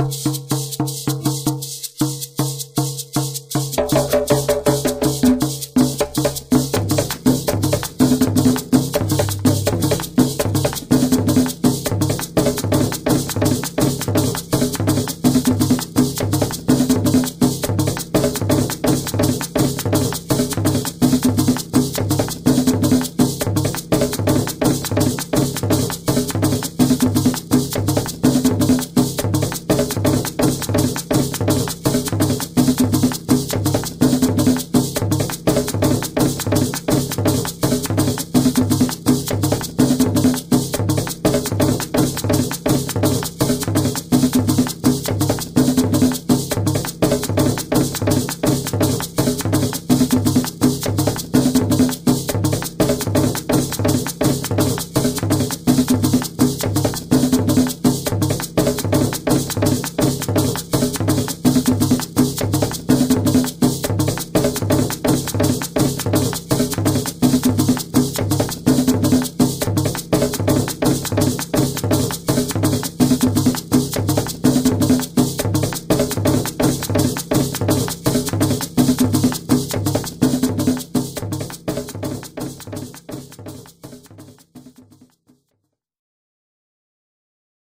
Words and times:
Música 0.00 0.43